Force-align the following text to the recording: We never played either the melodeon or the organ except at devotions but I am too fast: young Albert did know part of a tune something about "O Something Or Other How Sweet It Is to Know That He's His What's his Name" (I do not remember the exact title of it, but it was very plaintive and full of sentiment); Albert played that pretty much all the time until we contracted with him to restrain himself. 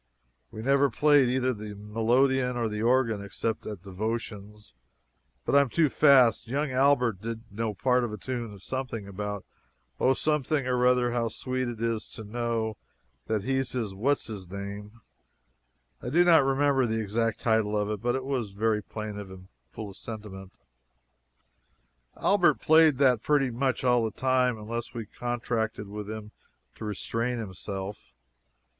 We 0.49 0.63
never 0.63 0.89
played 0.89 1.29
either 1.29 1.53
the 1.53 1.75
melodeon 1.75 2.57
or 2.57 2.67
the 2.67 2.81
organ 2.81 3.23
except 3.23 3.67
at 3.67 3.83
devotions 3.83 4.73
but 5.45 5.53
I 5.53 5.61
am 5.61 5.69
too 5.69 5.89
fast: 5.89 6.47
young 6.47 6.71
Albert 6.71 7.21
did 7.21 7.43
know 7.51 7.75
part 7.75 8.03
of 8.03 8.11
a 8.11 8.17
tune 8.17 8.57
something 8.57 9.07
about 9.07 9.45
"O 9.99 10.15
Something 10.15 10.65
Or 10.65 10.87
Other 10.87 11.11
How 11.11 11.27
Sweet 11.27 11.67
It 11.67 11.79
Is 11.79 12.07
to 12.15 12.23
Know 12.23 12.77
That 13.27 13.43
He's 13.43 13.73
His 13.73 13.93
What's 13.93 14.25
his 14.25 14.49
Name" 14.49 15.01
(I 16.01 16.09
do 16.09 16.25
not 16.25 16.43
remember 16.43 16.87
the 16.87 16.99
exact 16.99 17.39
title 17.39 17.77
of 17.77 17.87
it, 17.91 18.01
but 18.01 18.15
it 18.15 18.25
was 18.25 18.49
very 18.53 18.81
plaintive 18.81 19.29
and 19.29 19.49
full 19.69 19.91
of 19.91 19.97
sentiment); 19.97 20.51
Albert 22.17 22.55
played 22.59 22.97
that 22.97 23.21
pretty 23.21 23.51
much 23.51 23.83
all 23.83 24.03
the 24.03 24.09
time 24.09 24.57
until 24.57 24.81
we 24.95 25.05
contracted 25.05 25.87
with 25.87 26.09
him 26.09 26.31
to 26.73 26.85
restrain 26.85 27.37
himself. 27.37 28.13